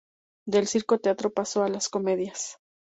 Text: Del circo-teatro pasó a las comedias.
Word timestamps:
Del 0.47 0.65
circo-teatro 0.67 1.31
pasó 1.31 1.61
a 1.63 1.69
las 1.69 1.87
comedias. 1.87 2.57